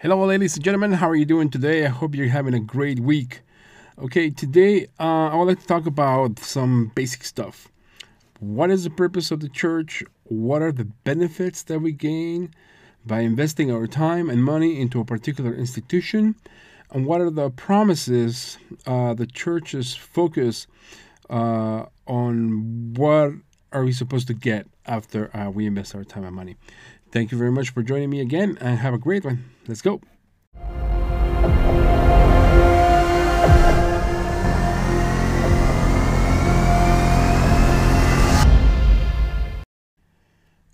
[0.00, 0.92] Hello, ladies and gentlemen.
[0.92, 1.84] How are you doing today?
[1.84, 3.40] I hope you're having a great week.
[3.98, 7.66] Okay, today uh, I would like to talk about some basic stuff.
[8.38, 10.04] What is the purpose of the church?
[10.22, 12.54] What are the benefits that we gain
[13.04, 16.36] by investing our time and money into a particular institution?
[16.92, 18.56] And what are the promises
[18.86, 20.68] uh, the church's focus
[21.28, 23.32] uh, on what
[23.72, 26.56] are we supposed to get after uh, we invest our time and money?
[27.10, 29.44] Thank you very much for joining me again and have a great one.
[29.66, 30.00] Let's go.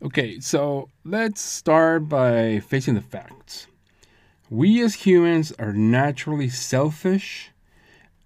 [0.02, 3.66] Okay, so let's start by facing the facts.
[4.50, 7.50] We as humans are naturally selfish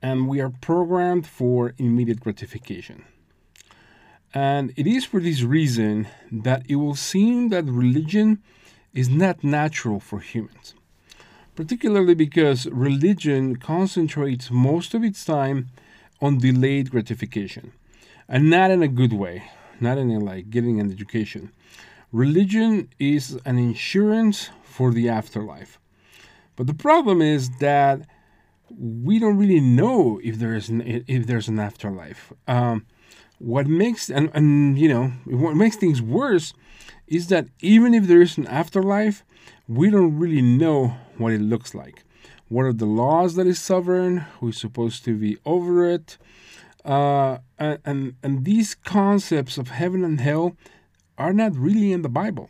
[0.02, 3.04] and we are programmed for immediate gratification.
[4.34, 8.42] And it is for this reason that it will seem that religion
[8.92, 10.74] is not natural for humans,
[11.54, 15.68] particularly because religion concentrates most of its time
[16.20, 17.72] on delayed gratification,
[18.28, 19.44] and not in a good way,
[19.80, 21.50] not in a, like getting an education.
[22.12, 25.78] Religion is an insurance for the afterlife.
[26.56, 28.06] But the problem is that
[28.70, 32.32] we don't really know if there is an, if there's an afterlife.
[32.46, 32.86] Um,
[33.38, 36.52] what makes and, and you know what makes things worse
[37.06, 39.24] is that even if there is an afterlife
[39.68, 42.02] we don't really know what it looks like.
[42.48, 44.18] What are the laws that is sovereign?
[44.40, 46.16] Who's supposed to be over it?
[46.84, 50.56] Uh, and, and these concepts of heaven and hell
[51.18, 52.48] are not really in the bible.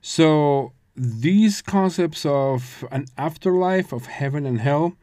[0.00, 4.94] So these concepts of an afterlife of heaven and hell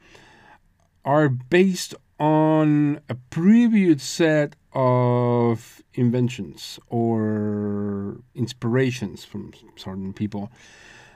[1.03, 10.51] are based on a previous set of inventions or inspirations from certain people.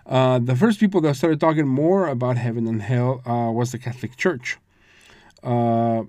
[0.05, 3.77] Uh, the first people that started talking more about heaven and hell uh, was the
[3.77, 4.57] Catholic Church.
[5.43, 6.03] Uh,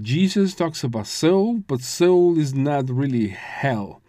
[0.00, 4.00] Jesus talks about Sheol, but Sheol is not really hell.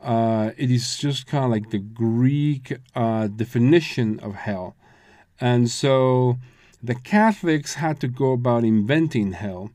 [0.00, 4.74] Uh, it is just kind of like the Greek uh, definition of hell.
[5.40, 6.38] And so
[6.82, 9.70] the Catholics had to go about inventing hell.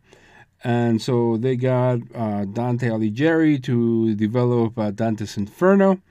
[0.63, 6.01] And so they got uh, Dante Alighieri to develop uh, Dante's Inferno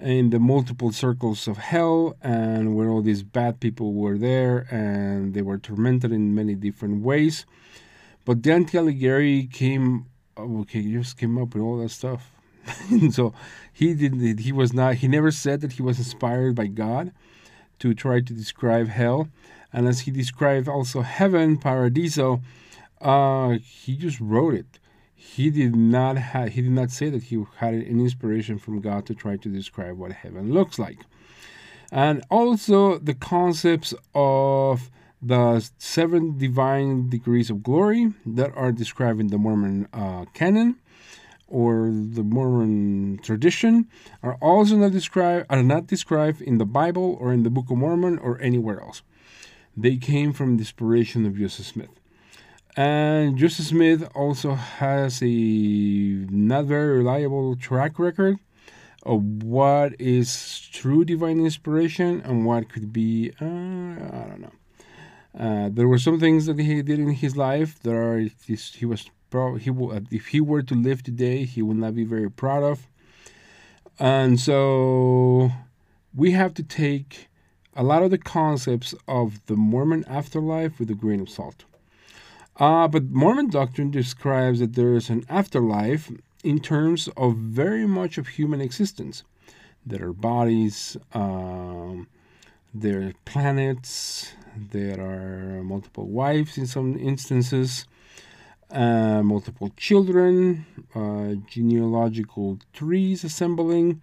[0.00, 5.34] in the multiple circles of hell, and where all these bad people were there and
[5.34, 7.46] they were tormented in many different ways.
[8.24, 10.06] But Dante Alighieri came,
[10.36, 12.32] okay, he just came up with all that stuff.
[13.10, 13.32] so
[13.72, 17.12] he didn't, he was not, he never said that he was inspired by God
[17.78, 19.28] to try to describe hell
[19.72, 22.40] and as he described also heaven, paradiso,
[23.00, 24.78] uh, he just wrote it.
[25.14, 29.06] He did not have, he did not say that he had an inspiration from God
[29.06, 30.98] to try to describe what heaven looks like.
[31.90, 39.28] And also the concepts of the seven divine degrees of glory that are described in
[39.28, 40.76] the Mormon uh, canon
[41.48, 43.88] or the Mormon tradition
[44.22, 47.78] are also not described are not described in the Bible or in the Book of
[47.78, 49.02] Mormon or anywhere else.
[49.76, 51.90] They came from the inspiration of Joseph Smith.
[52.78, 58.38] And Joseph Smith also has a not very reliable track record
[59.02, 64.52] of what is true divine inspiration and what could be, uh, I don't know.
[65.36, 69.10] Uh, there were some things that he did in his life that are he was
[69.28, 72.62] probably he will, if he were to live today he would not be very proud
[72.62, 72.86] of,
[73.98, 75.50] and so
[76.14, 77.28] we have to take
[77.74, 81.64] a lot of the concepts of the Mormon afterlife with a grain of salt.
[82.58, 86.10] Uh, but Mormon doctrine describes that there is an afterlife
[86.42, 89.22] in terms of very much of human existence.
[89.86, 92.08] There are bodies, um,
[92.74, 94.32] there are planets,
[94.72, 97.86] there are multiple wives in some instances,
[98.72, 100.66] uh, multiple children,
[100.96, 104.02] uh, genealogical trees assembling,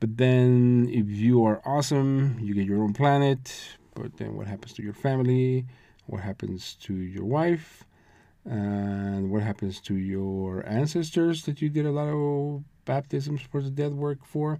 [0.00, 3.54] but then if you are awesome, you get your own planet.
[3.94, 5.64] But then what happens to your family?
[6.08, 7.84] What happens to your wife?
[8.46, 13.70] And what happens to your ancestors that you did a lot of baptisms for the
[13.70, 14.58] dead work for?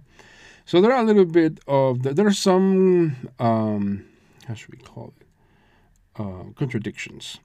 [0.65, 4.05] So there are a little bit of there are some um,
[4.47, 5.25] how should we call it
[6.21, 7.39] uh, contradictions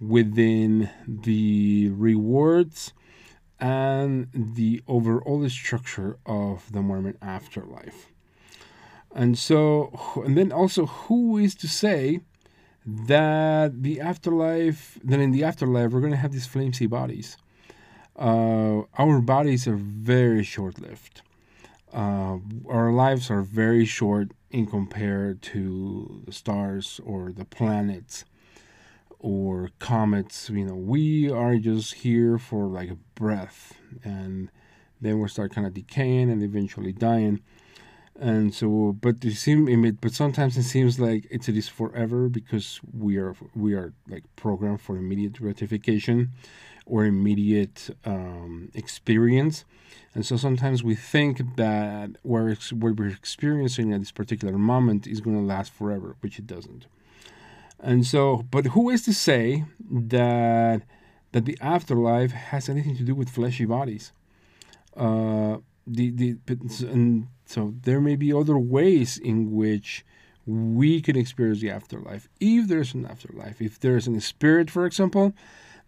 [0.00, 2.92] within the rewards
[3.60, 8.12] and the overall structure of the Mormon afterlife.
[9.14, 12.20] And so, and then also, who is to say
[12.86, 17.36] that the afterlife, that in the afterlife, we're going to have these flamesy bodies?
[18.16, 21.22] Uh, our bodies are very short lived.
[21.92, 22.38] Uh,
[22.68, 28.24] our lives are very short in compared to the stars or the planets
[29.18, 30.48] or comets.
[30.48, 33.74] You know, we are just here for like a breath,
[34.04, 34.50] and
[35.00, 37.40] then we start kind of decaying and eventually dying.
[38.18, 42.80] And so, but it seem, but sometimes it seems like it's it is forever because
[42.92, 46.32] we are we are like programmed for immediate gratification
[46.86, 49.64] or immediate um, experience.
[50.14, 55.36] And so sometimes we think that what we're experiencing at this particular moment is going
[55.36, 56.86] to last forever, which it doesn't.
[57.78, 60.82] And so, but who is to say that
[61.32, 64.12] that the afterlife has anything to do with fleshy bodies?
[64.96, 66.38] Uh, the the
[66.80, 70.04] and so there may be other ways in which
[70.46, 72.28] we can experience the afterlife.
[72.38, 75.32] If there's an afterlife, if there's a spirit, for example,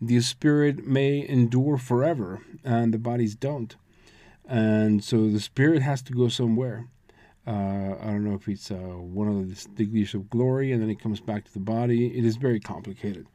[0.00, 3.76] the spirit may endure forever, and the bodies don't.
[4.48, 6.86] And so the spirit has to go somewhere.
[7.46, 10.90] Uh, I don't know if it's uh, one of the degrees of glory and then
[10.90, 12.18] it comes back to the body.
[12.18, 13.26] It is very complicated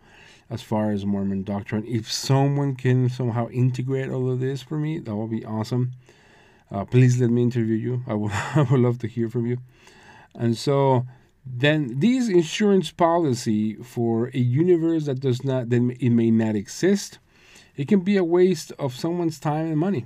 [0.50, 1.84] as far as Mormon doctrine.
[1.88, 5.94] If someone can somehow integrate all of this for me, that would be awesome.
[6.74, 8.04] Uh, please let me interview you.
[8.08, 9.60] I would, I would love to hear from you.
[10.34, 11.06] And so
[11.46, 17.20] then this insurance policy for a universe that does not, then it may not exist,
[17.76, 20.06] it can be a waste of someone's time and money.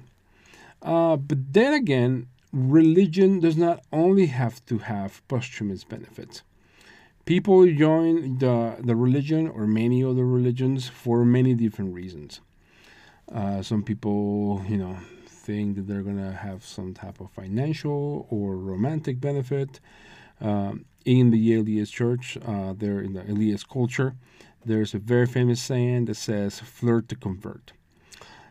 [0.81, 6.43] Uh, but then again, religion does not only have to have posthumous benefits.
[7.25, 12.41] People join the, the religion or many other religions for many different reasons.
[13.31, 14.97] Uh, some people, you know,
[15.47, 19.79] think that they're going to have some type of financial or romantic benefit.
[20.41, 24.09] Um, in the LDS church, uh, there in the LDS culture,
[24.65, 27.71] there's a very famous saying that says, flirt to convert.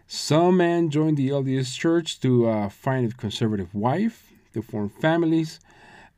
[0.07, 5.61] Some men join the LDS church to uh, find a conservative wife, to form families,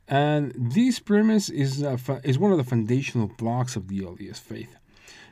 [0.07, 4.73] and this premise is, uh, is one of the foundational blocks of the LDS faith.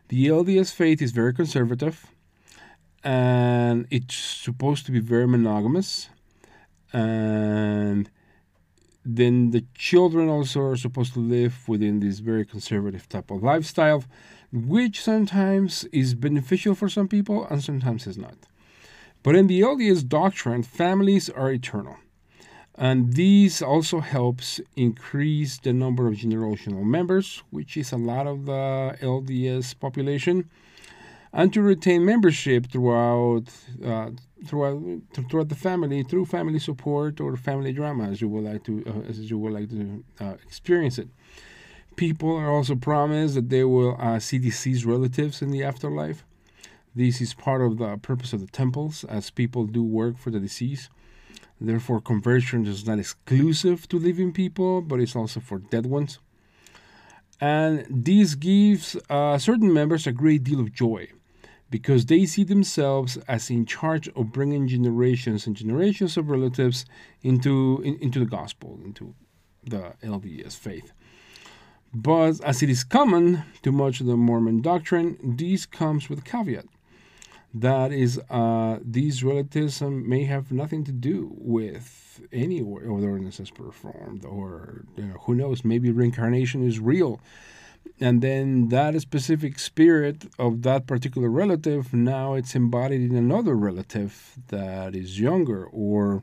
[0.09, 1.95] The LDS faith is very conservative,
[3.07, 6.09] and it's supposed to be very monogamous,
[6.92, 8.09] and
[9.06, 14.04] then the children also are supposed to live within this very conservative type of lifestyle
[14.51, 18.38] which sometimes is beneficial for some people and sometimes is not.
[19.24, 21.98] But in the LDS doctrine, families are eternal.
[22.75, 28.45] And this also helps increase the number of generational members, which is a lot of
[28.45, 30.50] the LDS population,
[31.33, 33.44] and to retain membership throughout
[33.83, 34.12] uh,
[34.45, 34.81] throughout
[35.29, 39.09] throughout the family through family support or family drama, as you would like to uh,
[39.09, 41.09] as you would like to uh, experience it.
[41.95, 46.24] People are also promised that they will uh, see deceased relatives in the afterlife.
[46.94, 50.39] This is part of the purpose of the temples, as people do work for the
[50.39, 50.89] deceased.
[51.59, 56.19] Therefore, conversion is not exclusive to living people, but it's also for dead ones.
[57.41, 61.07] And this gives uh, certain members a great deal of joy
[61.69, 66.85] because they see themselves as in charge of bringing generations and generations of relatives
[67.21, 69.13] into, in, into the gospel, into
[69.63, 70.93] the LDS faith.
[71.93, 76.21] But as it is common to much of the Mormon doctrine, this comes with a
[76.21, 76.65] caveat.
[77.53, 84.85] That is, uh, these relatives may have nothing to do with any ordinances performed, or
[84.95, 87.19] you know, who knows, maybe reincarnation is real.
[87.99, 94.37] And then that specific spirit of that particular relative now it's embodied in another relative
[94.49, 96.21] that is younger, or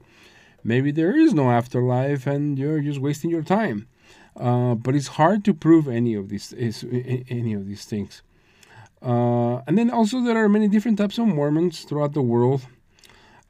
[0.62, 3.88] maybe there is no afterlife and you're just wasting your time.
[4.36, 6.84] Uh, but it's hard to prove any of these is,
[7.28, 8.22] any of these things.
[9.02, 12.66] Uh, and then also there are many different types of Mormons throughout the world.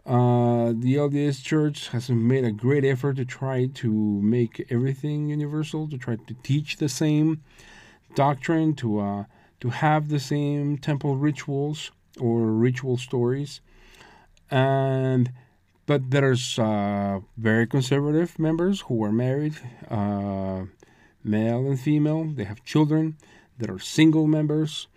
[0.06, 3.90] Uh, the LDS Church has made a great effort to try to
[4.20, 7.42] make everything universal, to try to teach the same
[8.14, 9.24] doctrine, to uh,
[9.60, 13.60] to have the same temple rituals or ritual stories,
[14.50, 15.32] and
[15.86, 19.54] but there's uh, very conservative members who are married,
[19.90, 20.64] uh,
[21.22, 22.24] male and female.
[22.24, 23.16] They have children.
[23.58, 24.88] There are single members.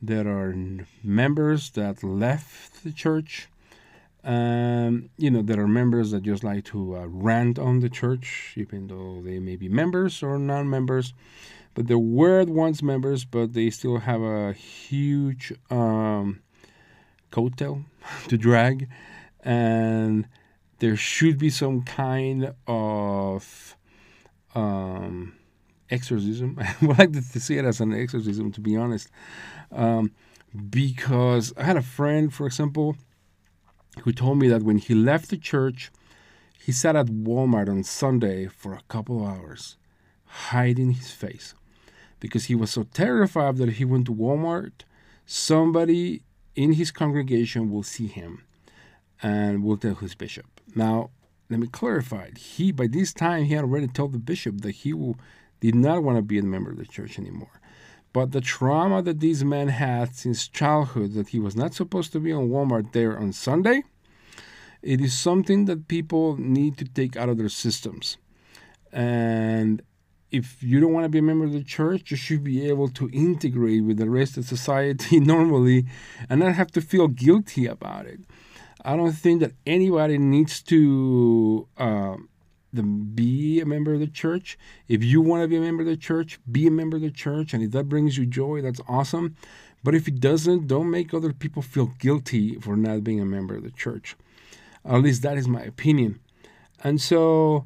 [0.00, 0.54] There are
[1.02, 3.48] members that left the church.
[4.22, 8.54] Um, you know, there are members that just like to uh, rant on the church,
[8.56, 11.12] even though they may be members or non members.
[11.76, 16.40] But there were once members, but they still have a huge um,
[17.30, 17.84] coattail
[18.28, 18.88] to drag.
[19.40, 20.26] And
[20.78, 23.76] there should be some kind of
[24.54, 25.34] um,
[25.90, 26.58] exorcism.
[26.60, 29.10] I would like to see it as an exorcism, to be honest.
[29.70, 30.12] Um,
[30.70, 32.96] because I had a friend, for example,
[34.02, 35.92] who told me that when he left the church,
[36.58, 39.76] he sat at Walmart on Sunday for a couple of hours
[40.24, 41.54] hiding his face
[42.20, 44.82] because he was so terrified that if he went to Walmart,
[45.26, 46.22] somebody
[46.54, 48.44] in his congregation will see him
[49.22, 50.46] and will tell his bishop.
[50.74, 51.10] Now,
[51.48, 52.30] let me clarify.
[52.36, 55.16] He by this time he had already told the bishop that he will,
[55.60, 57.60] did not want to be a member of the church anymore.
[58.12, 62.20] But the trauma that this man had since childhood that he was not supposed to
[62.20, 63.82] be on Walmart there on Sunday,
[64.80, 68.16] it is something that people need to take out of their systems.
[68.90, 69.82] And
[70.36, 72.88] if you don't want to be a member of the church, you should be able
[72.88, 75.86] to integrate with the rest of society normally
[76.28, 78.20] and not have to feel guilty about it.
[78.84, 82.16] I don't think that anybody needs to uh,
[83.14, 84.58] be a member of the church.
[84.88, 87.10] If you want to be a member of the church, be a member of the
[87.10, 87.54] church.
[87.54, 89.36] And if that brings you joy, that's awesome.
[89.82, 93.56] But if it doesn't, don't make other people feel guilty for not being a member
[93.56, 94.16] of the church.
[94.84, 96.20] At least that is my opinion.
[96.84, 97.64] And so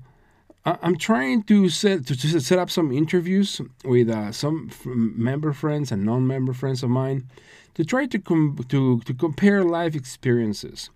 [0.82, 6.04] I'm trying to set to set up some interviews with uh, some member friends and
[6.04, 7.28] non-member friends of mine
[7.74, 10.90] to try to com- to to compare life experiences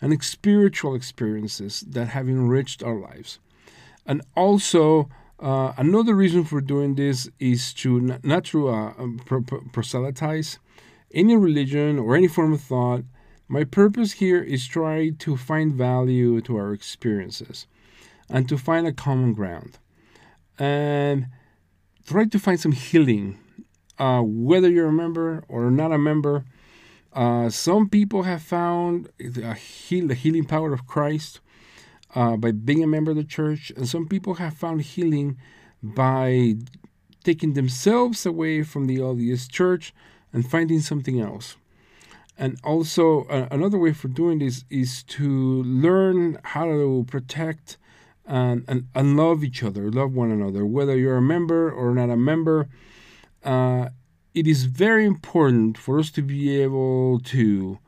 [0.00, 3.38] and spiritual experiences that have enriched our lives,
[4.06, 5.08] and also.
[5.40, 10.58] Uh, another reason for doing this is to not, not to uh, um, pro- proselytize
[11.14, 13.04] any religion or any form of thought.
[13.46, 17.68] My purpose here is try to find value to our experiences
[18.30, 19.78] and to find a common ground
[20.58, 21.26] and
[22.06, 23.38] try to find some healing,
[23.98, 26.44] uh, whether you're a member or not a member.
[27.12, 31.40] Uh, some people have found heal, the healing power of Christ
[32.14, 35.36] uh, by being a member of the church, and some people have found healing
[35.82, 36.56] by
[37.24, 39.92] taking themselves away from the LDS church
[40.32, 41.56] and finding something else.
[42.36, 47.78] And also, uh, another way for doing this is to learn how to protect
[48.28, 52.10] and, and, and love each other, love one another, whether you're a member or not
[52.10, 52.68] a member.
[53.42, 53.88] Uh,
[54.34, 57.78] it is very important for us to be able to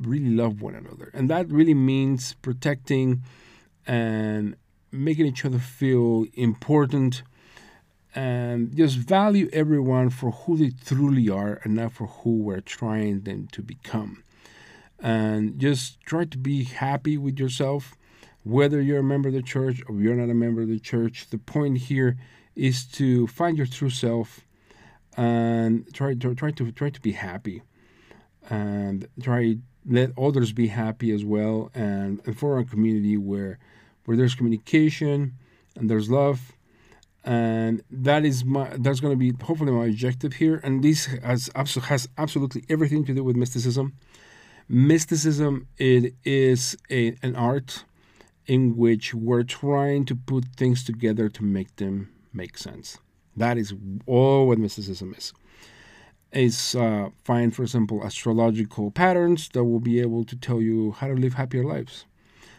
[0.00, 1.10] really love one another.
[1.14, 3.22] And that really means protecting
[3.86, 4.56] and
[4.90, 7.22] making each other feel important
[8.14, 13.20] and just value everyone for who they truly are and not for who we're trying
[13.22, 14.24] them to become.
[14.98, 17.96] And just try to be happy with yourself
[18.44, 21.28] whether you're a member of the church or you're not a member of the church.
[21.30, 22.16] The point here
[22.56, 24.40] is to find your true self
[25.16, 27.62] and try to try to try to be happy.
[28.50, 33.58] And try let others be happy as well and, and for our community where
[34.04, 35.34] where there's communication
[35.76, 36.52] and there's love.
[37.24, 40.60] And that is my that's going to be hopefully my objective here.
[40.64, 43.94] And this has has absolutely everything to do with mysticism.
[44.68, 47.84] Mysticism it is a, an art
[48.46, 52.98] in which we're trying to put things together to make them make sense.
[53.36, 53.74] That is
[54.06, 55.32] all what mysticism is.
[56.32, 61.08] It's uh, find, for example, astrological patterns that will be able to tell you how
[61.08, 62.06] to live happier lives.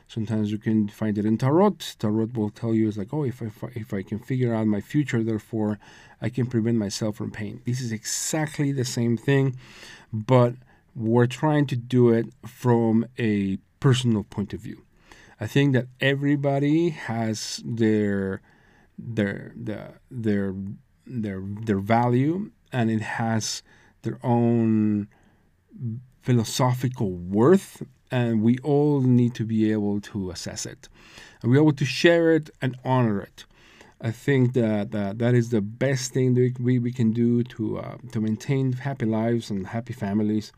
[0.08, 1.78] Sometimes you can find it in tarot.
[1.98, 4.80] Tarot will tell you, it's like, oh, if I, if I can figure out my
[4.80, 5.80] future, therefore
[6.22, 7.62] I can prevent myself from pain.
[7.66, 9.58] This is exactly the same thing,
[10.12, 10.54] but
[10.96, 14.84] we're trying to do it from a personal point of view.
[15.40, 18.42] I think that everybody has their
[18.98, 20.54] their their their
[21.06, 23.62] their, their value and it has
[24.04, 25.08] their own
[26.22, 30.88] philosophical worth and we all need to be able to assess it.
[31.42, 33.46] And we able to share it and honor it.
[34.00, 37.80] I think that that, that is the best thing that we, we can do to
[37.80, 40.52] uh, to maintain happy lives and happy families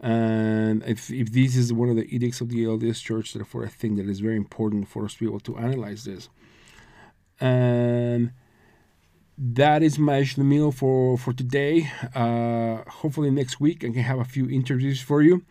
[0.00, 3.68] and if, if this is one of the edicts of the LDS Church, therefore I
[3.68, 6.28] think that it's very important for us to be able to analyze this.
[7.40, 8.32] And
[9.36, 11.90] that is my meal for, for today.
[12.14, 15.42] Uh, hopefully next week I can have a few interviews for you.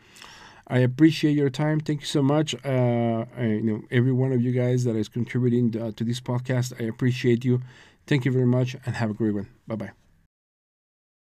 [0.70, 1.80] I appreciate your time.
[1.80, 2.54] Thank you so much.
[2.66, 6.20] Uh, I, you know every one of you guys that is contributing uh, to this
[6.20, 6.74] podcast.
[6.82, 7.62] I appreciate you.
[8.06, 9.48] Thank you very much, and have a great one.
[9.66, 10.07] Bye bye.